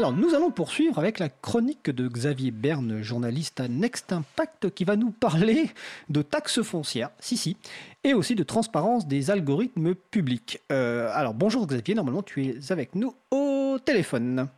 Alors 0.00 0.12
nous 0.12 0.34
allons 0.34 0.50
poursuivre 0.50 0.98
avec 0.98 1.18
la 1.18 1.28
chronique 1.28 1.90
de 1.90 2.08
Xavier 2.08 2.52
Berne, 2.52 3.02
journaliste 3.02 3.60
à 3.60 3.68
Next 3.68 4.14
Impact, 4.14 4.70
qui 4.70 4.84
va 4.84 4.96
nous 4.96 5.10
parler 5.10 5.68
de 6.08 6.22
taxes 6.22 6.62
foncières, 6.62 7.10
si 7.18 7.36
si, 7.36 7.58
et 8.02 8.14
aussi 8.14 8.34
de 8.34 8.42
transparence 8.42 9.06
des 9.06 9.30
algorithmes 9.30 9.94
publics. 9.94 10.58
Euh, 10.72 11.10
alors 11.12 11.34
bonjour 11.34 11.66
Xavier, 11.66 11.94
normalement 11.94 12.22
tu 12.22 12.46
es 12.46 12.72
avec 12.72 12.94
nous 12.94 13.14
au 13.30 13.76
téléphone. 13.84 14.48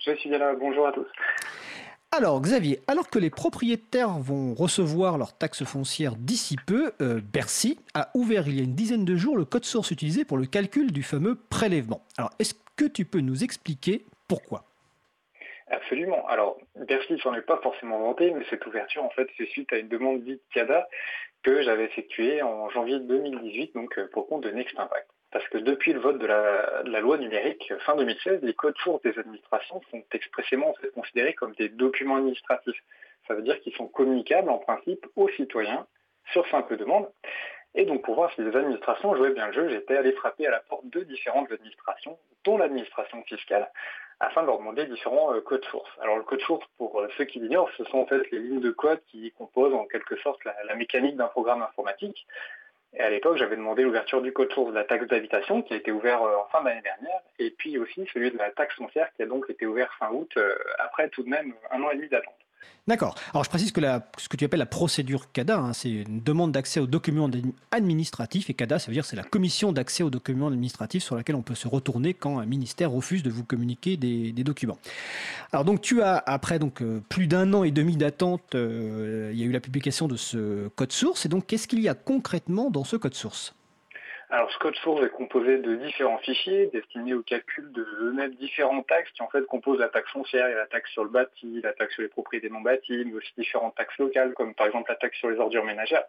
Je 0.00 0.14
suis 0.16 0.28
là, 0.28 0.54
bonjour 0.54 0.86
à 0.86 0.92
tous. 0.92 1.06
Alors 2.12 2.38
Xavier, 2.42 2.82
alors 2.86 3.08
que 3.08 3.18
les 3.18 3.30
propriétaires 3.30 4.18
vont 4.18 4.52
recevoir 4.52 5.16
leurs 5.16 5.32
taxes 5.32 5.64
foncières 5.64 6.14
d'ici 6.14 6.56
peu, 6.66 6.92
euh, 7.00 7.22
Bercy 7.32 7.78
a 7.94 8.10
ouvert 8.12 8.48
il 8.48 8.56
y 8.56 8.60
a 8.60 8.64
une 8.64 8.74
dizaine 8.74 9.06
de 9.06 9.16
jours 9.16 9.38
le 9.38 9.46
code 9.46 9.64
source 9.64 9.92
utilisé 9.92 10.26
pour 10.26 10.36
le 10.36 10.44
calcul 10.44 10.92
du 10.92 11.02
fameux 11.02 11.36
prélèvement. 11.48 12.02
Alors 12.18 12.32
est-ce 12.38 12.52
que 12.76 12.84
tu 12.84 13.06
peux 13.06 13.20
nous 13.20 13.44
expliquer 13.44 14.04
pourquoi? 14.28 14.66
Absolument. 15.74 16.24
Alors, 16.28 16.56
Bercy 16.76 17.18
s'en 17.18 17.34
est 17.34 17.42
pas 17.42 17.58
forcément 17.60 17.98
vanté, 17.98 18.30
mais 18.30 18.44
cette 18.48 18.64
ouverture, 18.64 19.02
en 19.02 19.10
fait, 19.10 19.28
c'est 19.36 19.46
suite 19.46 19.72
à 19.72 19.78
une 19.78 19.88
demande 19.88 20.22
dite 20.22 20.40
CADA 20.52 20.86
que 21.42 21.62
j'avais 21.62 21.84
effectuée 21.84 22.42
en 22.42 22.70
janvier 22.70 23.00
2018, 23.00 23.74
donc 23.74 23.98
euh, 23.98 24.08
pour 24.12 24.28
compte 24.28 24.44
de 24.44 24.50
Next 24.50 24.78
Impact. 24.78 25.08
Parce 25.32 25.46
que 25.48 25.58
depuis 25.58 25.92
le 25.92 25.98
vote 25.98 26.18
de 26.18 26.26
la, 26.26 27.00
loi 27.00 27.18
numérique 27.18 27.72
fin 27.80 27.96
2016, 27.96 28.42
les 28.42 28.54
codes 28.54 28.76
sources 28.84 29.02
des 29.02 29.18
administrations 29.18 29.80
sont 29.90 30.04
expressément 30.12 30.72
considérés 30.94 31.34
comme 31.34 31.54
des 31.56 31.68
documents 31.68 32.16
administratifs. 32.16 32.80
Ça 33.26 33.34
veut 33.34 33.42
dire 33.42 33.60
qu'ils 33.60 33.74
sont 33.74 33.88
communicables 33.88 34.50
en 34.50 34.58
principe 34.58 35.04
aux 35.16 35.28
citoyens 35.30 35.88
sur 36.32 36.46
simple 36.50 36.76
demande. 36.76 37.10
Et 37.74 37.84
donc 37.84 38.02
pour 38.02 38.14
voir 38.14 38.32
si 38.34 38.42
les 38.42 38.54
administrations 38.56 39.16
jouaient 39.16 39.32
bien 39.32 39.48
le 39.48 39.52
jeu, 39.52 39.68
j'étais 39.68 39.96
allé 39.96 40.12
frapper 40.12 40.46
à 40.46 40.50
la 40.50 40.60
porte 40.60 40.86
de 40.90 41.00
différentes 41.02 41.50
administrations, 41.50 42.18
dont 42.44 42.56
l'administration 42.56 43.22
fiscale, 43.24 43.68
afin 44.20 44.42
de 44.42 44.46
leur 44.46 44.58
demander 44.58 44.86
différents 44.86 45.34
euh, 45.34 45.40
codes 45.40 45.64
sources. 45.64 45.90
Alors 46.00 46.16
le 46.16 46.22
code 46.22 46.40
source, 46.42 46.64
pour 46.78 47.00
euh, 47.00 47.08
ceux 47.16 47.24
qui 47.24 47.40
l'ignorent, 47.40 47.70
ce 47.76 47.84
sont 47.84 47.98
en 47.98 48.06
fait 48.06 48.30
les 48.30 48.38
lignes 48.38 48.60
de 48.60 48.70
code 48.70 49.00
qui 49.08 49.32
composent 49.32 49.74
en 49.74 49.86
quelque 49.86 50.16
sorte 50.16 50.40
la, 50.44 50.74
mécanique 50.76 51.16
d'un 51.16 51.26
programme 51.26 51.62
informatique. 51.62 52.26
Et 52.96 53.00
à 53.00 53.10
l'époque, 53.10 53.38
j'avais 53.38 53.56
demandé 53.56 53.82
l'ouverture 53.82 54.22
du 54.22 54.32
code 54.32 54.52
source 54.52 54.70
de 54.70 54.76
la 54.76 54.84
taxe 54.84 55.08
d'habitation 55.08 55.62
qui 55.62 55.74
a 55.74 55.76
été 55.76 55.90
ouvert 55.90 56.22
euh, 56.22 56.36
en 56.36 56.46
fin 56.46 56.62
d'année 56.62 56.82
dernière, 56.82 57.20
et 57.40 57.50
puis 57.50 57.76
aussi 57.78 58.06
celui 58.12 58.30
de 58.30 58.38
la 58.38 58.52
taxe 58.52 58.76
foncière 58.76 59.12
qui 59.14 59.22
a 59.22 59.26
donc 59.26 59.50
été 59.50 59.66
ouvert 59.66 59.92
fin 59.98 60.10
août, 60.12 60.38
après 60.78 61.08
tout 61.08 61.24
de 61.24 61.28
même 61.28 61.54
un 61.72 61.82
an 61.82 61.90
et 61.90 61.96
demi 61.96 62.08
d'attente. 62.08 62.43
D'accord. 62.86 63.14
Alors 63.32 63.44
je 63.44 63.48
précise 63.48 63.72
que 63.72 63.80
ce 64.18 64.28
que 64.28 64.36
tu 64.36 64.44
appelles 64.44 64.58
la 64.58 64.66
procédure 64.66 65.32
CADA, 65.32 65.58
hein, 65.58 65.72
c'est 65.72 65.90
une 65.90 66.20
demande 66.20 66.52
d'accès 66.52 66.80
aux 66.80 66.86
documents 66.86 67.30
administratifs. 67.70 68.50
Et 68.50 68.54
CADA, 68.54 68.78
ça 68.78 68.88
veut 68.88 68.92
dire 68.92 69.06
c'est 69.06 69.16
la 69.16 69.22
commission 69.22 69.72
d'accès 69.72 70.02
aux 70.02 70.10
documents 70.10 70.48
administratifs 70.48 71.02
sur 71.02 71.16
laquelle 71.16 71.36
on 71.36 71.42
peut 71.42 71.54
se 71.54 71.66
retourner 71.66 72.12
quand 72.12 72.38
un 72.40 72.44
ministère 72.44 72.90
refuse 72.90 73.22
de 73.22 73.30
vous 73.30 73.42
communiquer 73.42 73.96
des, 73.96 74.32
documents. 74.44 74.76
Alors 75.52 75.64
donc 75.64 75.80
tu 75.80 76.02
as, 76.02 76.22
après 76.26 76.58
donc 76.58 76.82
euh, 76.82 77.02
plus 77.08 77.26
d'un 77.26 77.54
an 77.54 77.64
et 77.64 77.70
demi 77.70 77.96
d'attente, 77.96 78.54
euh, 78.54 79.30
il 79.32 79.40
y 79.40 79.42
a 79.42 79.46
eu 79.46 79.52
la 79.52 79.60
publication 79.60 80.06
de 80.06 80.16
ce 80.16 80.68
code 80.76 80.92
source. 80.92 81.24
Et 81.24 81.30
donc 81.30 81.46
qu'est-ce 81.46 81.66
qu'il 81.66 81.80
y 81.80 81.88
a 81.88 81.94
concrètement 81.94 82.70
dans 82.70 82.84
ce 82.84 82.96
code 82.96 83.14
source? 83.14 83.54
Alors, 84.34 84.50
code 84.58 84.74
source 84.74 85.04
est 85.04 85.10
composé 85.10 85.58
de 85.58 85.76
différents 85.76 86.18
fichiers 86.18 86.66
destinés 86.72 87.14
au 87.14 87.22
calcul 87.22 87.70
de 87.70 88.26
différentes 88.40 88.84
taxes 88.88 89.12
qui 89.12 89.22
en 89.22 89.28
fait 89.28 89.46
composent 89.46 89.78
la 89.78 89.88
taxe 89.88 90.10
foncière 90.10 90.48
et 90.48 90.54
la 90.54 90.66
taxe 90.66 90.90
sur 90.90 91.04
le 91.04 91.10
bâti, 91.10 91.60
la 91.62 91.72
taxe 91.72 91.94
sur 91.94 92.02
les 92.02 92.08
propriétés 92.08 92.50
non 92.50 92.60
bâties, 92.60 93.04
mais 93.06 93.14
aussi 93.14 93.32
différentes 93.38 93.76
taxes 93.76 93.96
locales 93.96 94.34
comme 94.34 94.52
par 94.52 94.66
exemple 94.66 94.90
la 94.90 94.96
taxe 94.96 95.16
sur 95.18 95.30
les 95.30 95.38
ordures 95.38 95.64
ménagères 95.64 96.02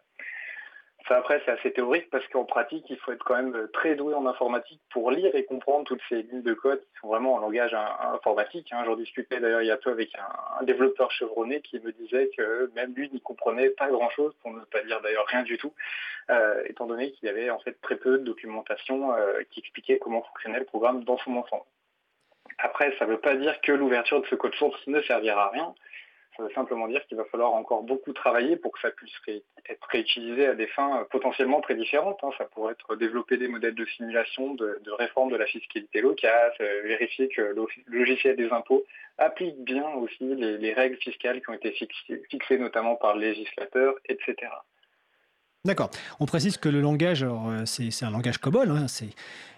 après, 1.14 1.40
c'est 1.44 1.52
assez 1.52 1.72
théorique 1.72 2.10
parce 2.10 2.26
qu'en 2.28 2.44
pratique, 2.44 2.84
il 2.90 2.96
faut 2.96 3.12
être 3.12 3.22
quand 3.24 3.36
même 3.36 3.68
très 3.72 3.94
doué 3.94 4.14
en 4.14 4.26
informatique 4.26 4.80
pour 4.90 5.10
lire 5.10 5.34
et 5.34 5.44
comprendre 5.44 5.84
toutes 5.84 6.00
ces 6.08 6.22
lignes 6.22 6.42
de 6.42 6.54
code 6.54 6.80
qui 6.80 7.00
sont 7.00 7.08
vraiment 7.08 7.34
en 7.34 7.38
langage 7.38 7.74
informatique. 8.12 8.68
Hein. 8.72 8.82
J'en 8.84 8.96
discutais 8.96 9.38
d'ailleurs 9.38 9.62
il 9.62 9.68
y 9.68 9.70
a 9.70 9.76
peu 9.76 9.90
avec 9.90 10.10
un, 10.16 10.64
développeur 10.64 11.10
chevronné 11.12 11.60
qui 11.60 11.78
me 11.80 11.92
disait 11.92 12.30
que 12.36 12.72
même 12.74 12.92
lui 12.94 13.08
n'y 13.10 13.20
comprenait 13.20 13.70
pas 13.70 13.88
grand-chose, 13.88 14.34
pour 14.42 14.52
ne 14.52 14.60
pas 14.60 14.82
dire 14.82 15.00
d'ailleurs 15.00 15.26
rien 15.26 15.42
du 15.42 15.58
tout, 15.58 15.72
euh, 16.30 16.62
étant 16.66 16.86
donné 16.86 17.12
qu'il 17.12 17.26
y 17.26 17.30
avait 17.30 17.50
en 17.50 17.60
fait 17.60 17.80
très 17.82 17.96
peu 17.96 18.18
de 18.18 18.24
documentation 18.24 19.12
euh, 19.14 19.42
qui 19.50 19.60
expliquait 19.60 19.98
comment 19.98 20.22
fonctionnait 20.22 20.58
le 20.58 20.64
programme 20.64 21.04
dans 21.04 21.18
son 21.18 21.36
ensemble. 21.36 21.64
Après, 22.58 22.94
ça 22.98 23.06
ne 23.06 23.12
veut 23.12 23.20
pas 23.20 23.36
dire 23.36 23.60
que 23.60 23.72
l'ouverture 23.72 24.20
de 24.22 24.26
ce 24.26 24.34
code 24.34 24.54
source 24.54 24.80
ne 24.86 25.00
servira 25.02 25.46
à 25.46 25.50
rien. 25.50 25.74
Ça 26.36 26.42
veut 26.42 26.52
simplement 26.54 26.86
dire 26.88 27.04
qu'il 27.06 27.16
va 27.16 27.24
falloir 27.24 27.54
encore 27.54 27.82
beaucoup 27.82 28.12
travailler 28.12 28.56
pour 28.56 28.72
que 28.72 28.80
ça 28.80 28.90
puisse 28.90 29.14
être 29.26 29.86
réutilisé 29.90 30.46
à 30.46 30.54
des 30.54 30.66
fins 30.66 31.00
euh, 31.00 31.04
potentiellement 31.10 31.60
très 31.60 31.74
différentes. 31.74 32.18
Hein. 32.22 32.30
Ça 32.36 32.44
pourrait 32.44 32.72
être 32.72 32.96
développer 32.96 33.36
des 33.36 33.48
modèles 33.48 33.74
de 33.74 33.86
simulation, 33.86 34.54
de, 34.54 34.78
réforme 34.98 35.30
de 35.30 35.36
la 35.36 35.46
fiscalité 35.46 36.00
locale, 36.00 36.52
euh, 36.60 36.82
vérifier 36.84 37.28
que 37.28 37.40
le 37.40 37.66
logiciel 37.86 38.36
des 38.36 38.50
impôts 38.50 38.84
applique 39.18 39.58
bien 39.64 39.88
aussi 39.94 40.24
les, 40.24 40.74
règles 40.74 40.96
fiscales 40.96 41.40
qui 41.40 41.50
ont 41.50 41.54
été 41.54 41.72
fixées, 42.30 42.58
notamment 42.58 42.96
par 42.96 43.14
le 43.14 43.22
législateur, 43.22 43.94
etc. 44.06 44.34
D'accord. 45.64 45.90
On 46.20 46.26
précise 46.26 46.58
que 46.58 46.68
le 46.68 46.80
langage, 46.80 47.24
euh, 47.24 47.64
c'est 47.64 48.04
un 48.04 48.10
langage 48.10 48.38
COBOL, 48.38 48.70
hein. 48.70 48.86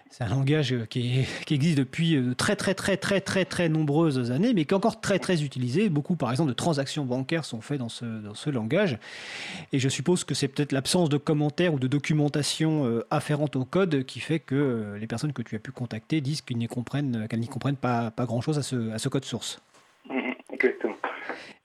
C'est 0.09 0.23
un 0.23 0.29
langage 0.29 0.75
qui, 0.89 1.23
existe 1.51 1.77
depuis 1.77 2.15
euh, 2.15 2.33
très 2.33 2.55
très 2.55 2.73
très 2.73 2.97
très 2.97 3.21
très 3.21 3.45
très 3.45 3.69
nombreuses 3.69 4.31
années, 4.31 4.53
mais 4.55 4.65
qui 4.65 4.73
est 4.73 4.77
encore 4.77 5.01
très 5.01 5.19
très 5.19 5.43
utilisé. 5.43 5.87
Beaucoup, 5.89 6.15
par 6.15 6.31
exemple, 6.31 6.49
de 6.49 6.55
transactions 6.55 7.05
bancaires 7.05 7.45
sont 7.45 7.61
faites 7.61 7.77
dans 7.77 7.89
ce, 7.89 8.05
dans 8.05 8.33
ce 8.33 8.49
langage. 8.49 8.97
Et 9.71 9.77
je 9.77 9.87
suppose 9.87 10.23
que 10.23 10.33
c'est 10.33 10.47
peut-être 10.47 10.71
l'absence 10.71 11.09
de 11.09 11.17
commentaires 11.17 11.75
ou 11.75 11.79
de 11.79 11.87
documentation 11.87 12.85
euh, 12.85 13.05
afférente 13.11 13.55
au 13.55 13.65
code 13.65 14.03
qui 14.03 14.19
fait 14.19 14.39
que 14.39 14.55
euh, 14.55 14.97
les 14.97 15.05
personnes 15.05 15.31
que 15.31 15.43
tu 15.43 15.55
as 15.55 15.59
pu 15.59 15.71
contacter 15.71 16.21
disent 16.21 16.41
qu'elles 16.41 16.57
n'y 16.57 16.67
comprennent, 16.67 17.27
qu'elles 17.29 17.39
n'y 17.39 17.47
comprennent 17.47 17.75
pas, 17.75 18.09
pas 18.09 18.25
grand-chose 18.25 18.57
à 18.57 18.63
ce, 18.63 18.91
à 18.91 18.97
ce 18.97 19.09
code 19.09 19.25
source. 19.25 19.61
Mmh, 20.09 20.31
exactement. 20.51 20.95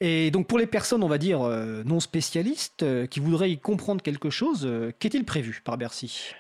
Et 0.00 0.30
donc 0.30 0.48
pour 0.48 0.58
les 0.58 0.66
personnes, 0.66 1.02
on 1.02 1.08
va 1.08 1.18
dire, 1.18 1.40
non 1.86 1.98
spécialistes, 1.98 2.84
qui 3.08 3.20
voudraient 3.20 3.50
y 3.50 3.58
comprendre 3.58 4.02
quelque 4.02 4.28
chose, 4.28 4.68
qu'est-il 4.98 5.24
prévu 5.24 5.62
par 5.64 5.78
Bercy? 5.78 6.34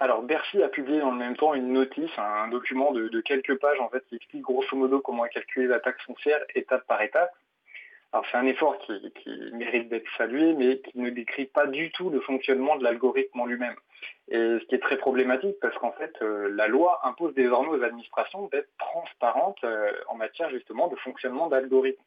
Alors 0.00 0.22
Bercy 0.22 0.62
a 0.62 0.68
publié 0.68 1.00
dans 1.00 1.10
le 1.10 1.16
même 1.16 1.36
temps 1.36 1.54
une 1.54 1.72
notice, 1.72 2.10
un 2.18 2.48
document 2.48 2.92
de, 2.92 3.20
quelques 3.20 3.58
pages 3.58 3.80
en 3.80 3.88
fait 3.88 4.04
qui 4.08 4.16
explique 4.16 4.42
grosso 4.42 4.76
modo 4.76 5.00
comment 5.00 5.24
calculer 5.24 5.66
la 5.66 5.80
taxe 5.80 6.04
foncière 6.04 6.40
étape 6.54 6.86
par 6.86 7.02
étape. 7.02 7.32
Alors 8.12 8.24
c'est 8.30 8.38
un 8.38 8.46
effort 8.46 8.78
qui, 8.78 8.92
mérite 9.52 9.88
d'être 9.88 10.08
salué, 10.16 10.54
mais 10.54 10.78
qui 10.78 10.98
ne 10.98 11.10
décrit 11.10 11.46
pas 11.46 11.66
du 11.66 11.90
tout 11.90 12.10
le 12.10 12.20
fonctionnement 12.20 12.76
de 12.76 12.84
l'algorithme 12.84 13.40
en 13.40 13.46
lui-même. 13.46 13.74
Et 14.28 14.36
ce 14.36 14.64
qui 14.66 14.76
est 14.76 14.82
très 14.82 14.96
problématique 14.96 15.56
parce 15.60 15.76
qu'en 15.78 15.92
fait 15.92 16.14
euh, 16.22 16.48
la 16.54 16.68
loi 16.68 17.00
impose 17.02 17.34
désormais 17.34 17.70
aux 17.70 17.82
administrations 17.82 18.46
d'être 18.52 18.70
transparentes 18.78 19.62
euh, 19.64 19.92
en 20.06 20.14
matière 20.14 20.48
justement 20.50 20.88
de 20.88 20.96
fonctionnement 20.96 21.48
d'algorithmes 21.48 22.02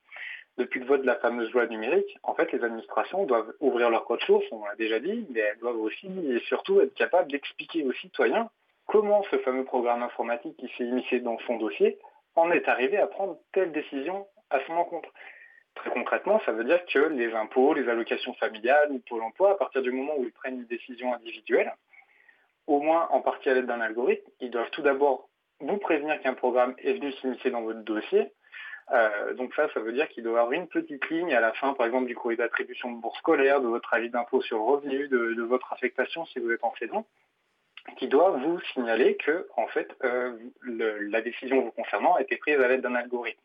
depuis 0.58 0.80
le 0.80 0.86
vote 0.86 1.02
de 1.02 1.08
la 1.08 1.16
fameuse 1.16 1.52
loi 1.52 1.66
numérique, 1.68 2.18
en 2.24 2.34
fait, 2.34 2.52
les 2.52 2.64
administrations 2.64 3.26
doivent 3.26 3.54
ouvrir 3.60 3.90
leur 3.90 4.06
code 4.06 4.22
source, 4.22 4.46
on 4.52 4.64
l'a 4.66 4.76
déjà 4.76 5.00
dit, 5.00 5.26
mais 5.30 5.40
elles 5.40 5.60
doivent 5.60 5.80
aussi 5.80 6.08
et 6.08 6.40
surtout 6.42 6.82
être 6.82 6.94
capables 6.94 7.32
d'expliquer 7.32 7.84
aux 7.86 7.94
citoyens 7.94 8.50
comment 8.88 9.24
ce 9.32 9.38
fameux 9.40 9.64
programme 9.64 10.04
informatique 10.04 10.58
qui 10.58 10.68
s'est 10.78 10.84
initié 10.84 11.20
dans 11.20 11.38
son 11.48 11.58
dossier 11.58 11.98
en 12.36 12.52
est 12.52 12.68
arrivé 12.68 12.98
à 12.98 13.08
prendre 13.08 13.38
telle 13.54 13.72
décision 13.72 14.28
à 14.50 14.60
son 14.66 14.74
encontre. 14.74 15.10
Très 15.76 15.90
concrètement, 15.90 16.42
ça 16.46 16.52
veut 16.52 16.66
dire 16.66 16.86
que 16.86 17.00
les 17.00 17.34
impôts, 17.34 17.74
les 17.74 17.88
allocations 17.88 18.34
familiales 18.34 18.92
ou 18.92 19.00
Pôle 19.00 19.24
emploi, 19.24 19.52
à 19.52 19.56
partir 19.56 19.82
du 19.82 19.92
moment 19.92 20.14
où 20.18 20.24
ils 20.26 20.34
prennent 20.34 20.60
une 20.60 20.66
décision 20.66 21.14
individuelle, 21.14 21.74
au 22.68 22.80
moins 22.80 23.08
en 23.12 23.22
partie 23.22 23.50
à 23.50 23.54
l'aide 23.54 23.66
d'un 23.66 23.82
algorithme, 23.82 24.30
ils 24.42 24.52
doivent 24.52 24.70
tout 24.72 24.82
d'abord 24.82 25.30
vous 25.62 25.78
prévenir 25.78 26.20
qu'un 26.22 26.34
programme 26.34 26.76
est 26.80 26.94
venu 26.94 27.12
s'initier 27.14 27.52
dans 27.52 27.62
votre 27.62 27.82
dossier, 27.82 28.32
euh, 28.92 29.34
donc 29.36 29.54
ça, 29.56 29.70
ça 29.74 29.80
veut 29.80 29.94
dire 29.94 30.08
qu'il 30.10 30.24
doit 30.24 30.34
y 30.34 30.38
avoir 30.38 30.52
une 30.52 30.68
petite 30.68 31.10
ligne 31.10 31.34
à 31.34 31.40
la 31.40 31.54
fin, 31.54 31.74
par 31.74 31.86
exemple, 31.86 32.08
du 32.08 32.16
courrier 32.16 32.38
d'attribution 32.38 32.92
de 32.92 33.00
bourse 33.00 33.18
scolaire, 33.20 33.62
de 33.62 33.68
votre 33.68 33.94
avis 33.94 34.10
d'impôt 34.10 34.42
sur 34.42 34.62
revenu, 34.62 35.08
de, 35.08 35.42
votre 35.44 35.72
affectation 35.72 36.26
si 36.26 36.40
vous 36.40 36.52
êtes 36.52 36.64
enseignant, 36.64 37.06
qui 37.98 38.08
doit 38.08 38.32
vous 38.32 38.60
signaler 38.74 39.16
que, 39.16 39.48
en 39.56 39.68
fait, 39.68 39.90
euh, 40.04 40.38
la 40.64 41.22
décision 41.22 41.62
vous 41.62 41.72
concernant 41.72 42.16
a 42.16 42.22
été 42.22 42.38
prise 42.38 42.60
à 42.60 42.68
l'aide 42.68 42.82
d'un 42.82 42.96
algorithme. 42.96 43.42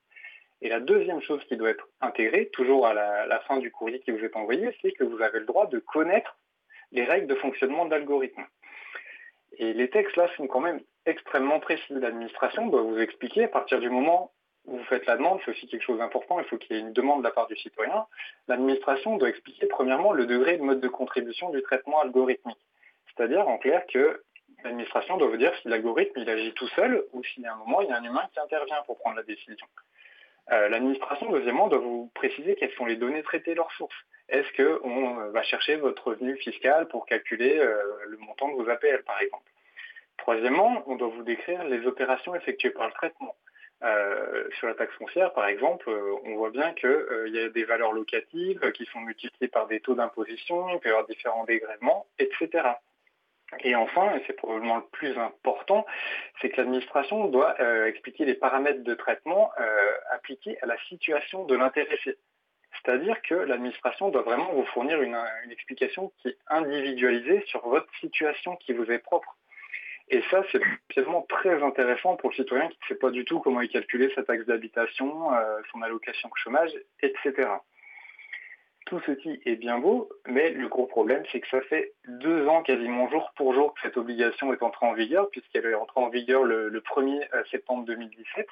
Et 0.63 0.69
la 0.69 0.81
deuxième 0.81 1.21
chose 1.21 1.45
qui 1.45 1.57
doit 1.57 1.71
être 1.71 1.89
intégrée, 2.01 2.49
toujours 2.49 2.87
à 2.87 2.95
la, 2.95 3.41
fin 3.41 3.59
du 3.59 3.71
courrier 3.71 4.01
qui 4.01 4.10
vous 4.10 4.25
est 4.25 4.37
envoyé, 4.37 4.75
c'est 4.81 4.93
que 4.93 5.05
vous 5.05 5.21
avez 5.21 5.41
le 5.41 5.45
droit 5.45 5.66
de 5.66 5.78
connaître 5.78 6.37
les 6.93 7.05
règles 7.05 7.27
de 7.27 7.34
fonctionnement 7.34 7.84
de 7.84 7.91
l'algorithme. 7.91 8.45
Et 9.59 9.72
les 9.75 9.91
textes 9.91 10.16
là 10.16 10.28
sont 10.37 10.47
quand 10.47 10.60
même 10.60 10.81
extrêmement 11.05 11.60
précis. 11.60 11.93
L'administration 11.93 12.66
doit 12.66 12.83
vous 12.83 12.99
expliquer 12.99 13.45
à 13.45 13.49
partir 13.49 13.81
du 13.81 13.91
moment 13.91 14.33
vous 14.66 14.83
faites 14.84 15.07
la 15.07 15.16
demande, 15.16 15.41
c'est 15.45 15.53
aussi 15.53 15.66
quelque 15.68 15.83
chose 15.83 15.98
d'important, 15.98 16.39
il 16.41 16.45
faut 16.47 16.59
qu'il 16.59 16.77
y 16.77 16.78
ait 16.78 16.83
une 16.83 16.92
demande 16.92 17.21
de 17.21 17.24
la 17.24 17.30
part 17.30 17.47
du 17.47 17.57
citoyen. 17.57 18.07
L'administration 18.48 19.16
doit 19.16 19.28
expliquer 19.28 19.66
premièrement 19.66 20.13
le 20.13 20.27
degré 20.27 20.57
le 20.57 20.65
mode 20.65 20.80
de 20.80 20.89
contribution 20.89 21.51
du 21.51 21.63
traitement 21.63 22.01
algorithmique. 22.01 22.59
C'est-à-dire 23.07 23.48
en 23.48 23.59
clair 23.59 23.84
que 23.92 24.22
l'administration 24.65 25.16
doit 25.16 25.28
vous 25.28 25.36
dire 25.36 25.53
si 25.63 25.68
l'algorithme 25.68 26.18
il 26.21 26.28
agit 26.28 26.53
tout 26.54 26.68
seul 26.68 27.04
ou 27.13 27.22
s'il 27.24 27.45
y 27.45 27.47
a 27.47 27.54
un 27.54 27.57
moment 27.57 27.80
il 27.80 27.89
y 27.89 27.92
a 27.92 27.98
un 27.98 28.04
humain 28.04 28.28
qui 28.33 28.41
intervient 28.41 28.83
pour 28.86 28.98
prendre 28.98 29.16
la 29.16 29.22
décision. 29.22 29.66
Euh, 30.53 30.69
l'administration, 30.69 31.30
deuxièmement, 31.30 31.69
doit 31.69 31.78
vous 31.78 32.10
préciser 32.15 32.54
quelles 32.54 32.72
sont 32.72 32.86
les 32.86 32.97
données 32.97 33.22
traitées, 33.22 33.54
leurs 33.54 33.72
sources. 33.72 33.97
Est-ce 34.28 34.48
qu'on 34.57 35.21
euh, 35.21 35.30
va 35.30 35.42
chercher 35.42 35.77
votre 35.77 36.09
revenu 36.09 36.36
fiscal 36.36 36.86
pour 36.89 37.07
calculer 37.07 37.59
euh, 37.59 37.77
le 38.07 38.16
montant 38.19 38.48
de 38.48 38.54
vos 38.54 38.69
APL, 38.69 39.03
par 39.04 39.21
exemple? 39.21 39.51
Troisièmement, 40.19 40.83
on 40.86 40.97
doit 40.97 41.09
vous 41.09 41.22
décrire 41.22 41.65
les 41.65 41.86
opérations 41.86 42.34
effectuées 42.34 42.71
par 42.71 42.86
le 42.86 42.92
traitement. 42.92 43.34
Sur 44.59 44.66
la 44.66 44.74
taxe 44.74 44.94
foncière, 44.94 45.33
par 45.33 45.47
exemple, 45.47 45.91
on 46.24 46.36
voit 46.36 46.50
bien 46.50 46.72
qu'il 46.74 47.28
y 47.28 47.38
a 47.38 47.48
des 47.48 47.65
valeurs 47.65 47.92
locatives 47.92 48.72
qui 48.72 48.84
sont 48.86 49.00
multipliées 49.00 49.48
par 49.48 49.66
des 49.66 49.80
taux 49.80 49.94
d'imposition, 49.94 50.68
il 50.71 50.78
peut 50.80 50.88
y 50.88 50.92
avoir 50.92 51.06
différents 51.06 51.44
dégrèvements, 51.44 52.06
etc. 52.18 52.74
Et 53.60 53.74
enfin, 53.77 54.16
et 54.16 54.22
c'est 54.27 54.33
probablement 54.33 54.77
le 54.77 54.86
plus 54.92 55.16
important, 55.18 55.86
c'est 56.41 56.50
que 56.50 56.56
l'administration 56.56 57.27
doit 57.27 57.54
euh, 57.60 57.86
expliquer 57.86 58.24
les 58.24 58.34
paramètres 58.34 58.83
de 58.83 58.94
traitement 58.94 59.53
euh, 59.60 59.92
appliqués 60.10 60.59
à 60.62 60.66
la 60.66 60.77
situation 60.88 61.44
de 61.44 61.54
l'intéressé. 61.54 62.18
C'est-à-dire 62.72 63.22
que 63.22 63.34
l'administration 63.34 64.10
doit 64.10 64.22
vraiment 64.22 64.53
vous 64.53 64.65
fournir 64.66 65.00
une, 65.00 65.16
explication 65.50 66.12
qui 66.18 66.28
est 66.28 66.38
individualisée 66.48 67.42
sur 67.47 67.66
votre 67.66 67.92
situation 68.00 68.56
qui 68.56 68.72
vous 68.72 68.91
est 68.91 68.98
propre. 68.98 69.36
Et 70.09 70.23
ça, 70.31 70.45
c'est 70.53 70.61
finalement 70.93 71.27
très 71.29 71.63
intéressant 71.63 72.17
pour 72.17 72.31
le 72.31 72.37
citoyen 72.37 72.69
qui 72.69 72.79
ne 72.83 72.87
sait 72.89 72.99
pas 72.99 73.11
du 73.11 73.25
tout 73.25 73.41
comment 73.41 73.61
il 73.61 73.69
calculer 73.69 74.13
sa 74.15 74.23
taxe 74.23 74.47
d'habitation, 74.47 75.35
euh, 75.35 75.61
son 75.73 75.83
allocation 75.83 76.31
chômage, 76.37 76.71
etc. 77.03 77.49
Tout 78.87 79.01
ceci 79.05 79.41
est 79.45 79.57
bien 79.57 79.79
beau, 79.79 80.09
mais 80.29 80.51
le 80.51 80.69
gros 80.69 80.87
problème, 80.87 81.25
c'est 81.33 81.41
que 81.41 81.49
ça 81.49 81.61
fait 81.63 81.95
deux 82.07 82.47
ans 82.47 82.63
quasiment 82.63 83.11
jour 83.11 83.33
pour 83.35 83.53
jour 83.53 83.75
que 83.75 83.81
cette 83.83 83.97
obligation 83.97 84.53
est 84.53 84.63
entrée 84.63 84.87
en 84.87 84.93
vigueur, 84.93 85.29
puisqu'elle 85.31 85.67
est 85.67 85.75
entrée 85.75 86.01
en 86.01 86.09
vigueur 86.09 86.45
le, 86.45 86.71
1er 86.71 87.27
euh, 87.35 87.43
septembre 87.51 87.85
2017. 87.85 88.47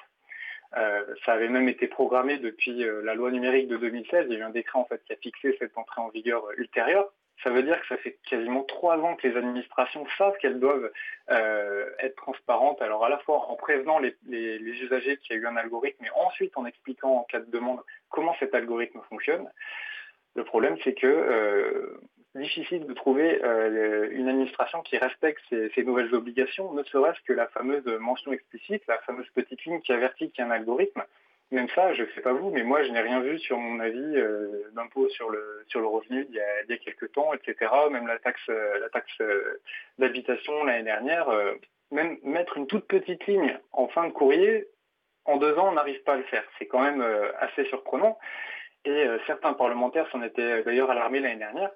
Euh, 0.75 1.05
ça 1.25 1.33
avait 1.33 1.47
même 1.47 1.69
été 1.69 1.87
programmé 1.87 2.37
depuis 2.37 2.83
euh, 2.83 3.01
la 3.01 3.15
loi 3.15 3.31
numérique 3.31 3.69
de 3.69 3.77
2016. 3.77 4.25
Il 4.27 4.33
y 4.33 4.35
a 4.35 4.39
eu 4.39 4.43
un 4.43 4.49
décret 4.49 4.77
en 4.77 4.83
fait 4.83 5.01
qui 5.05 5.13
a 5.13 5.15
fixé 5.15 5.55
cette 5.57 5.77
entrée 5.77 6.01
en 6.01 6.09
vigueur 6.09 6.43
ultérieure. 6.57 7.13
Ça 7.43 7.49
veut 7.49 7.63
dire 7.63 7.79
que 7.81 7.87
ça 7.87 7.97
fait 7.97 8.17
quasiment 8.27 8.63
trois 8.63 8.97
ans 8.97 9.15
que 9.15 9.27
les 9.27 9.37
administrations 9.37 10.05
savent 10.17 10.35
qu'elles 10.37 10.59
doivent 10.59 10.91
être 11.27 12.15
transparentes. 12.15 12.81
Alors 12.81 13.05
à 13.05 13.09
la 13.09 13.17
fois 13.19 13.49
en 13.49 13.55
prévenant 13.55 13.99
les, 13.99 14.15
les 14.27 14.81
usagers 14.81 15.17
qu'il 15.17 15.35
y 15.35 15.39
a 15.39 15.41
eu 15.41 15.45
un 15.45 15.57
algorithme, 15.57 15.97
mais 16.01 16.09
ensuite 16.15 16.57
en 16.57 16.65
expliquant 16.65 17.11
en 17.17 17.23
cas 17.23 17.39
de 17.39 17.51
demande 17.51 17.81
comment 18.09 18.35
cet 18.39 18.55
algorithme 18.55 19.01
fonctionne. 19.09 19.47
Le 20.35 20.43
problème, 20.43 20.77
c'est 20.83 20.93
que 20.93 21.07
euh, 21.07 22.01
difficile 22.35 22.85
de 22.85 22.93
trouver 22.93 23.41
euh, 23.43 24.09
une 24.11 24.27
administration 24.27 24.81
qui 24.81 24.97
respecte 24.97 25.41
ces, 25.49 25.83
nouvelles 25.83 26.13
obligations, 26.13 26.73
ne 26.73 26.83
serait-ce 26.83 27.21
que 27.21 27.31
la 27.31 27.47
fameuse 27.47 27.85
mention 27.99 28.33
explicite, 28.33 28.83
la 28.87 28.97
fameuse 28.99 29.29
petite 29.33 29.63
ligne 29.63 29.79
qui 29.79 29.93
avertit 29.93 30.31
qu'il 30.31 30.43
y 30.43 30.47
a 30.47 30.51
un 30.51 30.51
algorithme. 30.51 31.03
Même 31.51 31.69
ça, 31.69 31.93
je 31.93 32.03
ne 32.03 32.07
sais 32.15 32.21
pas 32.21 32.33
vous, 32.33 32.49
mais 32.49 32.63
moi, 32.63 32.83
je 32.83 32.91
n'ai 32.91 33.01
rien 33.01 33.21
vu 33.21 33.37
sur 33.39 33.57
mon 33.57 33.79
avis 33.79 34.17
euh, 34.17 34.63
d'impôt 34.73 35.07
sur 35.09 35.29
le, 35.29 35.63
sur 35.67 35.79
le 35.79 35.87
revenu 35.87 36.25
il 36.29 36.35
y, 36.35 36.39
a, 36.39 36.63
il 36.63 36.69
y, 36.69 36.73
a, 36.73 36.77
quelques 36.77 37.11
temps, 37.11 37.33
etc. 37.33 37.71
Même 37.91 38.07
la 38.07 38.17
taxe, 38.19 38.47
la 38.47 38.89
taxe 38.89 39.21
d'habitation 39.99 40.63
l'année 40.63 40.83
dernière, 40.83 41.27
même 41.91 42.17
mettre 42.23 42.57
une 42.57 42.67
toute 42.67 42.87
petite 42.87 43.25
ligne 43.27 43.59
en 43.73 43.87
fin 43.87 44.07
de 44.07 44.11
courrier, 44.11 44.67
en 45.25 45.37
deux 45.37 45.55
ans, 45.57 45.69
on 45.69 45.73
n'arrive 45.73 46.01
pas 46.03 46.13
à 46.13 46.17
le 46.17 46.23
faire. 46.23 46.43
C'est 46.57 46.67
quand 46.67 46.81
même 46.81 47.03
assez 47.39 47.65
surprenant. 47.65 48.17
Et 48.85 48.91
euh, 48.91 49.17
certains 49.25 49.53
parlementaires 49.53 50.07
s'en 50.11 50.21
étaient 50.21 50.63
d'ailleurs 50.63 50.91
alarmés 50.91 51.19
l'année 51.19 51.37
dernière. 51.37 51.71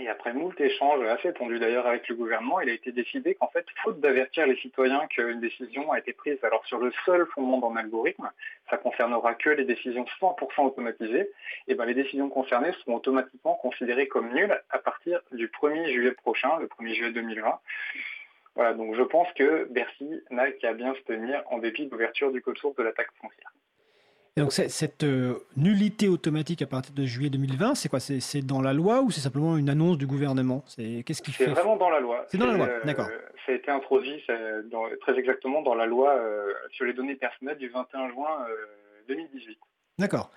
Et 0.00 0.08
après 0.08 0.32
moult 0.32 0.58
échanges 0.60 1.04
assez 1.06 1.32
tendus 1.32 1.58
d'ailleurs 1.58 1.86
avec 1.86 2.06
le 2.08 2.14
gouvernement, 2.14 2.60
il 2.60 2.70
a 2.70 2.72
été 2.72 2.92
décidé 2.92 3.34
qu'en 3.34 3.48
fait, 3.48 3.66
faute 3.82 3.98
d'avertir 3.98 4.46
les 4.46 4.56
citoyens 4.56 5.04
qu'une 5.08 5.40
décision 5.40 5.90
a 5.90 5.98
été 5.98 6.12
prise 6.12 6.38
alors 6.44 6.64
sur 6.66 6.78
le 6.78 6.92
seul 7.04 7.26
fondement 7.34 7.58
d'un 7.58 7.76
algorithme, 7.76 8.30
ça 8.70 8.76
concernera 8.76 9.34
que 9.34 9.50
les 9.50 9.64
décisions 9.64 10.06
100% 10.20 10.66
automatisées, 10.66 11.30
et 11.66 11.74
ben 11.74 11.84
les 11.84 11.94
décisions 11.94 12.28
concernées 12.28 12.72
seront 12.84 12.96
automatiquement 12.96 13.56
considérées 13.56 14.06
comme 14.06 14.32
nulles 14.32 14.62
à 14.70 14.78
partir 14.78 15.20
du 15.32 15.48
1er 15.48 15.92
juillet 15.92 16.12
prochain, 16.12 16.60
le 16.60 16.68
1er 16.68 16.94
juillet 16.94 17.12
2020. 17.12 17.58
Voilà, 18.54 18.74
donc 18.74 18.94
je 18.94 19.02
pense 19.02 19.32
que 19.32 19.64
Bercy 19.64 20.22
n'a 20.30 20.52
qu'à 20.52 20.74
bien 20.74 20.94
se 20.94 21.00
tenir 21.00 21.42
en 21.50 21.58
dépit 21.58 21.86
de 21.86 21.90
l'ouverture 21.90 22.30
du 22.30 22.40
code 22.40 22.58
source 22.58 22.76
de 22.76 22.84
la 22.84 22.92
taxe 22.92 23.14
foncière. 23.20 23.52
Et 24.36 24.40
donc 24.40 24.52
cette 24.52 25.02
euh, 25.02 25.34
nullité 25.56 26.08
automatique 26.08 26.62
à 26.62 26.66
partir 26.66 26.94
de 26.94 27.04
juillet 27.04 27.30
2020, 27.30 27.74
c'est 27.74 27.88
quoi? 27.88 28.00
C'est 28.00 28.46
dans 28.46 28.60
la 28.60 28.72
loi 28.72 29.02
ou 29.02 29.10
c'est 29.10 29.20
simplement 29.20 29.56
une 29.56 29.68
annonce 29.68 29.98
du 29.98 30.06
gouvernement? 30.06 30.62
C'est 30.66 31.02
qu'est-ce 31.04 31.22
qui 31.22 31.32
fait 31.32 31.46
C'est 31.46 31.50
vraiment 31.50 31.76
dans 31.76 31.90
la 31.90 32.00
loi. 32.00 32.24
C'est 32.28 32.38
dans 32.38 32.46
la 32.46 32.52
loi, 32.52 32.66
euh, 32.66 32.80
d'accord. 32.84 33.08
Ça 33.46 33.52
a 33.52 33.54
été 33.54 33.70
introduit 33.70 34.22
très 35.00 35.18
exactement 35.18 35.62
dans 35.62 35.74
la 35.74 35.86
loi 35.86 36.14
euh, 36.16 36.52
sur 36.70 36.84
les 36.84 36.92
données 36.92 37.16
personnelles 37.16 37.58
du 37.58 37.68
21 37.68 38.10
juin 38.10 38.46
2018. 39.08 39.58
D'accord. 39.98 40.30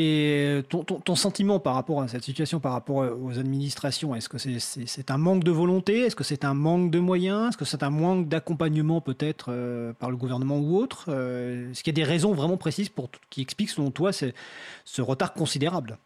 Et 0.00 0.60
ton, 0.68 0.84
ton, 0.84 1.14
sentiment 1.16 1.58
par 1.58 1.74
rapport 1.74 2.02
à 2.02 2.06
cette 2.06 2.22
situation, 2.22 2.60
par 2.60 2.72
rapport 2.72 2.98
aux 3.20 3.36
administrations, 3.36 4.14
est-ce 4.14 4.28
que 4.28 4.38
c'est 4.38 5.10
un 5.10 5.18
manque 5.18 5.42
de 5.42 5.50
volonté? 5.50 6.02
Est-ce 6.02 6.14
que 6.14 6.22
c'est 6.22 6.44
un 6.44 6.54
manque 6.54 6.92
de 6.92 7.00
moyens? 7.00 7.48
Est-ce 7.48 7.56
que 7.56 7.64
c'est 7.64 7.82
un 7.82 7.90
manque 7.90 8.28
d'accompagnement 8.28 9.00
peut-être 9.00 9.46
euh, 9.48 9.92
par 9.94 10.10
le 10.10 10.16
gouvernement 10.16 10.58
ou 10.58 10.76
autre? 10.76 11.06
Euh, 11.08 11.72
Est-ce 11.72 11.82
qu'il 11.82 11.98
y 11.98 12.00
a 12.00 12.04
des 12.04 12.08
raisons 12.08 12.32
vraiment 12.32 12.56
précises 12.56 12.90
pour, 12.90 13.10
qui 13.28 13.42
expliquent 13.42 13.70
selon 13.70 13.90
toi 13.90 14.12
ce 14.12 15.02
retard 15.02 15.34
considérable? 15.34 15.98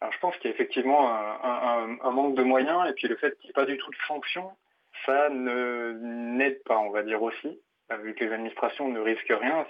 Alors, 0.00 0.14
Je 0.14 0.18
pense 0.20 0.36
qu'il 0.36 0.48
y 0.48 0.52
a 0.52 0.54
effectivement 0.54 1.12
un, 1.12 1.98
un, 2.02 2.10
manque 2.10 2.36
de 2.36 2.42
moyens 2.42 2.88
et 2.88 2.94
puis 2.94 3.06
le 3.06 3.16
fait 3.16 3.36
qu'il 3.38 3.48
n'y 3.48 3.50
ait 3.50 3.52
pas 3.52 3.66
du 3.66 3.76
tout 3.76 3.90
de 3.90 3.96
sanctions, 4.06 4.48
ça 5.04 5.28
n'aide 5.28 6.62
pas, 6.64 6.78
on 6.78 6.90
va 6.90 7.02
dire 7.02 7.22
aussi, 7.22 7.60
vu 8.02 8.14
que 8.14 8.24
les 8.24 8.32
administrations 8.32 8.88
ne 8.88 9.00
risquent 9.00 9.34
rien 9.38 9.66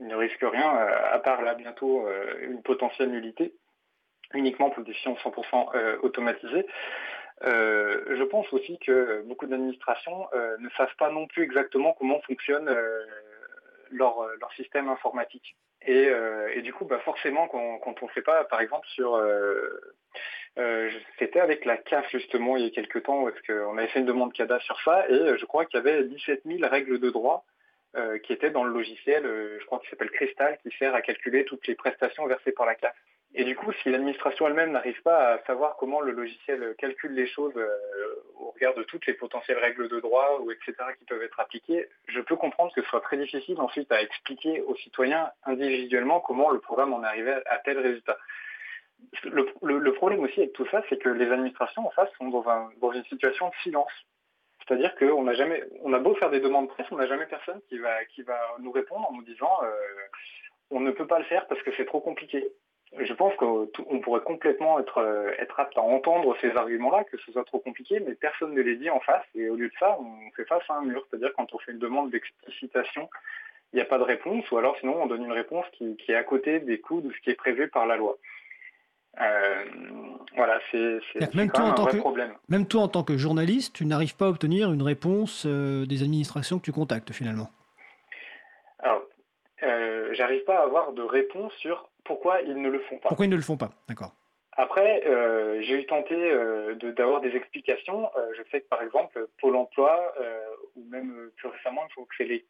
ne 0.00 0.14
risque 0.14 0.42
rien, 0.42 0.76
euh, 0.76 1.12
à 1.12 1.18
part 1.18 1.42
là 1.42 1.54
bientôt 1.54 2.06
euh, 2.06 2.34
une 2.42 2.62
potentielle 2.62 3.10
nullité, 3.10 3.54
uniquement 4.34 4.70
pour 4.70 4.84
des 4.84 4.92
décisions 4.92 5.14
100% 5.14 5.98
automatisées. 6.02 6.66
je 7.42 8.22
pense 8.24 8.52
aussi 8.52 8.78
que 8.78 9.22
beaucoup 9.22 9.46
d'administrations 9.46 10.26
ne 10.58 10.68
savent 10.76 10.94
pas 10.98 11.10
non 11.10 11.26
plus 11.26 11.44
exactement 11.44 11.94
comment 11.94 12.20
fonctionne 12.20 12.68
leur, 13.90 14.28
leur, 14.38 14.52
système 14.52 14.90
informatique. 14.90 15.56
Et, 15.80 16.10
et 16.54 16.60
du 16.60 16.74
coup, 16.74 16.84
bah 16.84 16.98
forcément, 16.98 17.48
quand, 17.48 17.78
quand 17.78 18.02
on 18.02 18.06
ne 18.06 18.10
fait 18.10 18.20
pas, 18.20 18.44
par 18.44 18.60
exemple, 18.60 18.86
sur... 18.88 19.18
Euh, 20.58 20.90
C'était 21.18 21.40
avec 21.40 21.64
la 21.64 21.76
CAF 21.76 22.10
justement 22.10 22.56
il 22.56 22.64
y 22.64 22.66
a 22.66 22.70
quelques 22.70 23.04
temps, 23.04 23.24
parce 23.24 23.40
qu'on 23.42 23.78
avait 23.78 23.88
fait 23.88 24.00
une 24.00 24.06
demande 24.06 24.32
CADA 24.32 24.58
sur 24.60 24.80
ça, 24.80 25.08
et 25.08 25.38
je 25.38 25.44
crois 25.44 25.64
qu'il 25.66 25.78
y 25.78 25.80
avait 25.80 26.04
17 26.04 26.42
000 26.44 26.68
règles 26.68 26.98
de 26.98 27.10
droit 27.10 27.44
euh, 27.96 28.18
qui 28.18 28.34
était 28.34 28.50
dans 28.50 28.64
le 28.64 28.72
logiciel, 28.72 29.24
euh, 29.24 29.58
je 29.58 29.64
crois 29.64 29.78
qu'il 29.78 29.88
s'appelle 29.88 30.10
Crystal, 30.10 30.58
qui 30.62 30.70
sert 30.78 30.94
à 30.94 31.00
calculer 31.00 31.46
toutes 31.46 31.66
les 31.66 31.74
prestations 31.74 32.26
versées 32.26 32.52
par 32.52 32.66
la 32.66 32.74
CAF. 32.74 32.94
Et 33.34 33.44
du 33.44 33.56
coup, 33.56 33.72
si 33.82 33.88
l'administration 33.88 34.46
elle-même 34.46 34.72
n'arrive 34.72 35.00
pas 35.02 35.34
à 35.34 35.44
savoir 35.44 35.76
comment 35.76 36.00
le 36.00 36.12
logiciel 36.12 36.74
calcule 36.76 37.12
les 37.12 37.26
choses 37.26 37.56
euh, 37.56 37.68
au 38.36 38.50
regard 38.50 38.74
de 38.74 38.82
toutes 38.82 39.06
les 39.06 39.14
potentielles 39.14 39.58
règles 39.58 39.88
de 39.88 40.00
droit 40.00 40.38
ou 40.40 40.50
etc. 40.50 40.74
qui 40.98 41.04
peuvent 41.06 41.22
être 41.22 41.40
appliquées, 41.40 41.88
je 42.08 42.20
peux 42.20 42.36
comprendre 42.36 42.72
que 42.74 42.82
ce 42.82 42.88
soit 42.88 43.00
très 43.00 43.16
difficile 43.16 43.58
ensuite 43.58 43.90
à 43.90 44.02
expliquer 44.02 44.60
aux 44.62 44.76
citoyens 44.76 45.30
individuellement 45.44 46.20
comment 46.20 46.50
le 46.50 46.60
programme 46.60 46.92
en 46.92 47.02
arrivé 47.02 47.32
à 47.46 47.58
tel 47.58 47.78
résultat. 47.78 48.18
Le, 49.24 49.92
problème 49.92 50.20
aussi 50.20 50.40
avec 50.40 50.52
tout 50.52 50.66
ça, 50.70 50.82
c'est 50.88 50.98
que 50.98 51.08
les 51.08 51.30
administrations 51.30 51.86
en 51.86 51.90
face 51.90 52.10
sont 52.18 52.28
dans, 52.28 52.70
dans 52.80 52.92
une 52.92 53.04
situation 53.04 53.48
de 53.48 53.54
silence. 53.62 53.92
C'est-à-dire 54.68 54.94
qu'on 54.96 55.32
jamais, 55.32 55.64
on 55.82 55.94
a 55.94 55.98
beau 55.98 56.14
faire 56.14 56.30
des 56.30 56.40
demandes 56.40 56.68
presse, 56.68 56.86
on 56.90 56.96
n'a 56.96 57.06
jamais 57.06 57.26
personne 57.26 57.60
qui 57.68 57.78
va, 57.78 58.04
qui 58.04 58.22
va 58.22 58.38
nous 58.60 58.70
répondre 58.70 59.08
en 59.10 59.14
nous 59.14 59.22
disant 59.22 59.50
euh, 59.62 59.70
on 60.70 60.80
ne 60.80 60.90
peut 60.90 61.06
pas 61.06 61.18
le 61.18 61.24
faire 61.24 61.46
parce 61.46 61.62
que 61.62 61.70
c'est 61.76 61.86
trop 61.86 62.00
compliqué. 62.00 62.46
Je 62.98 63.12
pense 63.12 63.34
qu'on 63.36 64.00
pourrait 64.00 64.22
complètement 64.22 64.78
être, 64.78 64.98
euh, 64.98 65.32
être 65.38 65.60
apte 65.60 65.76
à 65.76 65.82
entendre 65.82 66.36
ces 66.40 66.50
arguments-là, 66.50 67.04
que 67.04 67.18
ce 67.18 67.32
soit 67.32 67.44
trop 67.44 67.58
compliqué, 67.58 68.00
mais 68.00 68.14
personne 68.14 68.54
ne 68.54 68.62
les 68.62 68.76
dit 68.76 68.88
en 68.88 69.00
face, 69.00 69.26
et 69.34 69.50
au 69.50 69.56
lieu 69.56 69.68
de 69.68 69.74
ça, 69.78 69.98
on 70.00 70.30
fait 70.32 70.46
face 70.46 70.62
à 70.68 70.74
un 70.74 70.82
mur. 70.82 71.06
C'est-à-dire 71.08 71.32
quand 71.36 71.52
on 71.54 71.58
fait 71.58 71.72
une 71.72 71.78
demande 71.78 72.10
d'explicitation, 72.10 73.10
il 73.72 73.76
n'y 73.76 73.82
a 73.82 73.86
pas 73.86 73.98
de 73.98 74.04
réponse, 74.04 74.50
ou 74.50 74.58
alors 74.58 74.76
sinon 74.78 75.02
on 75.02 75.06
donne 75.06 75.24
une 75.24 75.32
réponse 75.32 75.66
qui, 75.72 75.96
qui 75.96 76.12
est 76.12 76.16
à 76.16 76.24
côté 76.24 76.60
des 76.60 76.80
coûts 76.80 77.02
de 77.02 77.12
ce 77.12 77.20
qui 77.20 77.30
est 77.30 77.34
prévu 77.34 77.68
par 77.68 77.86
la 77.86 77.96
loi. 77.96 78.16
Euh, 79.20 79.64
voilà, 80.36 80.60
c'est 80.70 81.34
même 81.34 81.50
un 81.54 81.74
vrai 81.74 81.98
problème. 81.98 82.34
Même 82.48 82.66
toi, 82.66 82.82
en 82.82 82.88
tant 82.88 83.02
que 83.02 83.16
journaliste, 83.16 83.74
tu 83.74 83.86
n'arrives 83.86 84.16
pas 84.16 84.26
à 84.26 84.28
obtenir 84.28 84.72
une 84.72 84.82
réponse 84.82 85.44
euh, 85.46 85.86
des 85.86 86.02
administrations 86.02 86.58
que 86.58 86.64
tu 86.64 86.72
contactes 86.72 87.12
finalement. 87.12 87.48
Alors, 88.78 89.02
euh, 89.62 90.10
j'arrive 90.14 90.44
pas 90.44 90.58
à 90.58 90.62
avoir 90.62 90.92
de 90.92 91.02
réponse 91.02 91.52
sur 91.54 91.88
pourquoi 92.04 92.40
ils 92.42 92.60
ne 92.60 92.68
le 92.68 92.80
font 92.80 92.98
pas. 92.98 93.08
Pourquoi 93.08 93.26
ils 93.26 93.30
ne 93.30 93.36
le 93.36 93.42
font 93.42 93.56
pas, 93.56 93.70
d'accord. 93.88 94.12
Après, 94.52 95.04
j'ai 95.60 95.80
eu 95.80 95.86
tenté 95.86 96.16
d'avoir 96.96 97.20
des 97.20 97.30
explications. 97.36 98.10
je 98.36 98.42
sais 98.50 98.60
que 98.60 98.68
par 98.68 98.82
exemple, 98.82 99.28
Pôle 99.40 99.54
emploi, 99.54 100.12
ou 100.74 100.84
même 100.90 101.30
plus 101.36 101.48
récemment, 101.48 101.82
il 101.88 101.92
faut 101.94 102.04
que 102.06 102.14
c'est 102.18 102.24
les 102.24 102.44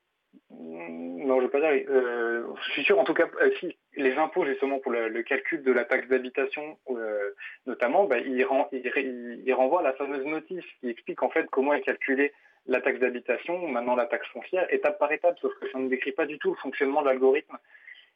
non, 0.50 1.36
je 1.36 1.40
ne 1.40 1.42
veux 1.42 1.50
pas 1.50 1.60
dire. 1.60 1.84
Euh, 1.88 2.46
je 2.66 2.70
suis 2.72 2.84
sûr, 2.84 2.98
en 2.98 3.04
tout 3.04 3.14
cas, 3.14 3.28
euh, 3.40 3.50
si 3.60 3.76
les 3.96 4.14
impôts 4.14 4.44
justement 4.44 4.78
pour 4.78 4.92
le, 4.92 5.22
calcul 5.22 5.62
de 5.62 5.72
la 5.72 5.84
taxe 5.84 6.08
d'habitation, 6.08 6.78
euh, 6.90 7.30
notamment, 7.66 8.04
bah, 8.04 8.18
ils, 8.18 8.44
renvoient 8.44 9.80
à 9.80 9.82
la 9.82 9.92
fameuse 9.92 10.24
notice 10.24 10.64
qui 10.80 10.88
explique 10.88 11.22
en 11.22 11.30
fait 11.30 11.46
comment 11.50 11.74
est 11.74 11.82
calculée 11.82 12.32
la 12.66 12.80
taxe 12.80 12.98
d'habitation, 12.98 13.68
maintenant 13.68 13.94
la 13.94 14.06
taxe 14.06 14.28
foncière, 14.28 14.72
étape 14.72 14.98
par 14.98 15.12
étape, 15.12 15.38
sauf 15.40 15.52
que 15.60 15.70
ça 15.70 15.78
ne 15.78 15.88
décrit 15.88 16.12
pas 16.12 16.26
du 16.26 16.38
tout 16.38 16.50
le 16.50 16.56
fonctionnement 16.56 17.02
de 17.02 17.06
l'algorithme. 17.08 17.56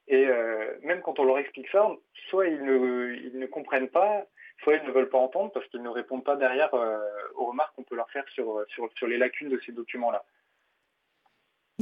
Et 0.09 0.27
même 0.83 1.01
quand 1.01 1.19
on 1.21 1.25
leur 1.25 1.39
explique 1.39 1.69
ça, 1.71 1.89
soit 2.29 2.49
ils 2.49 2.63
ne, 2.63 3.47
comprennent 3.47 3.89
pas, 3.89 4.27
soit 4.63 4.75
ils 4.75 4.85
ne 4.85 4.91
veulent 4.91 5.09
pas 5.09 5.17
entendre 5.17 5.53
parce 5.53 5.67
qu'ils 5.69 5.83
ne 5.83 5.89
répondent 5.89 6.25
pas 6.25 6.37
derrière 6.37 6.75
aux 7.37 7.47
remarques 7.47 7.75
qu'on 7.77 7.85
peut 7.85 7.97
leur 7.97 8.11
faire 8.11 8.25
sur 8.29 9.07
les 9.07 9.17
lacunes 9.17 9.49
de 9.49 9.59
ces 9.65 9.73
documents-là. 9.73 10.23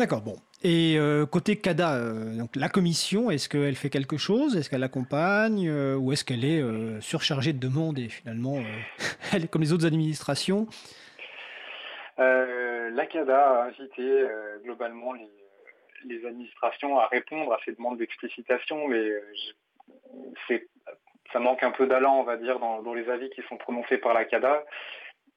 D'accord, 0.00 0.22
bon. 0.22 0.36
Et 0.62 0.96
euh, 0.96 1.26
côté 1.26 1.56
CADA, 1.56 1.94
euh, 1.94 2.34
donc 2.38 2.56
la 2.56 2.70
commission, 2.70 3.30
est-ce 3.30 3.50
qu'elle 3.50 3.74
fait 3.74 3.90
quelque 3.90 4.16
chose? 4.16 4.56
Est-ce 4.56 4.70
qu'elle 4.70 4.82
accompagne 4.82 5.68
euh, 5.68 5.94
Ou 5.94 6.12
est-ce 6.12 6.24
qu'elle 6.24 6.42
est 6.42 6.62
surchargée 7.02 7.52
de 7.52 7.58
demandes 7.58 7.98
et 7.98 8.08
finalement, 8.08 8.62
elle 9.34 9.44
est 9.44 9.48
comme 9.48 9.60
les 9.60 9.74
autres 9.74 9.84
administrations? 9.84 10.66
La 12.16 13.06
CADA 13.06 13.38
a 13.38 13.64
invité 13.66 14.24
globalement 14.64 15.12
les, 15.12 16.26
administrations 16.26 16.98
à 16.98 17.06
répondre 17.08 17.52
à 17.52 17.58
ces 17.66 17.72
demandes 17.72 17.98
d'explicitation, 17.98 18.88
mais 18.88 19.06
ça 21.30 21.40
manque 21.40 21.62
un 21.62 21.72
peu 21.72 21.86
d'allant, 21.86 22.20
on 22.20 22.24
va 22.24 22.38
dire, 22.38 22.58
dans, 22.58 22.94
les 22.94 23.06
avis 23.10 23.28
qui 23.30 23.42
sont 23.50 23.58
prononcés 23.58 23.98
par 23.98 24.14
la 24.14 24.24
CADA. 24.24 24.64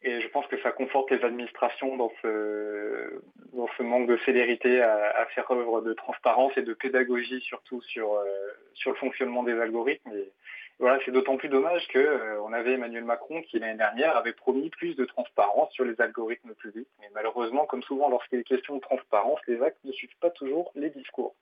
Et 0.03 0.21
je 0.21 0.27
pense 0.29 0.47
que 0.47 0.61
ça 0.61 0.71
conforte 0.71 1.11
les 1.11 1.23
administrations 1.23 1.95
dans 1.95 2.11
ce, 2.21 3.21
dans 3.37 3.42
ce 3.77 3.83
manque 3.83 4.07
de 4.07 4.17
célérité 4.25 4.81
à, 4.81 5.25
faire 5.33 5.49
œuvre 5.51 5.81
de 5.81 5.93
transparence 5.93 6.53
et 6.57 6.61
de 6.61 6.73
pédagogie 6.73 7.41
surtout 7.41 7.81
sur, 7.81 8.13
euh, 8.13 8.25
sur 8.73 8.91
le 8.91 8.97
fonctionnement 8.97 9.43
des 9.43 9.59
algorithmes. 9.59 10.11
Et 10.13 10.31
voilà, 10.79 10.99
c'est 11.05 11.11
d'autant 11.11 11.37
plus 11.37 11.49
dommage 11.49 11.87
qu'on 11.87 11.99
euh, 11.99 12.53
avait 12.53 12.73
Emmanuel 12.73 13.03
Macron 13.03 13.41
qui 13.41 13.59
l'année 13.59 13.77
dernière 13.77 14.17
avait 14.17 14.33
promis 14.33 14.69
plus 14.69 14.95
de 14.95 15.05
transparence 15.05 15.71
sur 15.71 15.85
les 15.85 15.99
algorithmes 16.01 16.53
publics. 16.53 16.87
Mais 16.99 17.07
malheureusement, 17.13 17.65
comme 17.65 17.83
souvent 17.83 18.09
lorsqu'il 18.09 18.39
est 18.39 18.43
question 18.43 18.75
de 18.75 18.81
transparence, 18.81 19.39
les 19.47 19.61
actes 19.61 19.83
ne 19.85 19.91
suivent 19.91 20.17
pas 20.19 20.29
toujours 20.29 20.71
les 20.75 20.89
discours. 20.89 21.35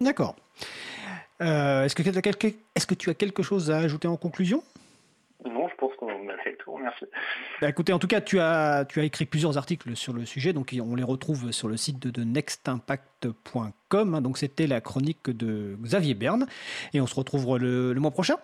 D'accord. 0.00 0.36
Euh, 1.40 1.84
est-ce, 1.84 1.94
que, 1.94 2.02
est-ce 2.02 2.86
que 2.86 2.94
tu 2.94 3.10
as 3.10 3.14
quelque 3.14 3.42
chose 3.42 3.70
à 3.70 3.78
ajouter 3.78 4.08
en 4.08 4.16
conclusion? 4.16 4.62
Non, 5.44 5.68
je 5.68 5.74
pense 5.76 5.91
qu'on 6.06 6.28
a 6.28 6.36
fait 6.38 6.50
le 6.50 6.56
tour. 6.56 6.78
Merci. 6.80 7.04
Bah, 7.60 7.68
écoutez, 7.68 7.92
en 7.92 7.98
tout 7.98 8.06
cas, 8.06 8.20
tu 8.20 8.40
as, 8.40 8.84
tu 8.84 9.00
as 9.00 9.04
écrit 9.04 9.26
plusieurs 9.26 9.56
articles 9.56 9.94
sur 9.96 10.12
le 10.12 10.24
sujet, 10.24 10.52
donc 10.52 10.74
on 10.80 10.94
les 10.96 11.04
retrouve 11.04 11.52
sur 11.52 11.68
le 11.68 11.76
site 11.76 11.98
de, 12.00 12.24
nextimpact.com. 12.24 14.14
Hein. 14.14 14.20
donc 14.20 14.38
c'était 14.38 14.66
la 14.66 14.80
chronique 14.80 15.30
de 15.30 15.76
Xavier 15.82 16.14
Berne, 16.14 16.46
et 16.92 17.00
on 17.00 17.06
se 17.06 17.14
retrouve 17.14 17.58
le, 17.58 17.94
mois 17.94 18.10
prochain. 18.10 18.36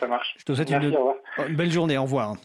ça 0.00 0.06
marche. 0.06 0.34
Je 0.38 0.44
te 0.44 0.54
souhaite 0.54 0.70
une, 0.70 0.96
une 1.48 1.56
belle 1.56 1.70
journée. 1.70 1.98
Au 1.98 2.02
revoir. 2.02 2.36